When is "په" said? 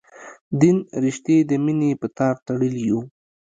2.01-2.07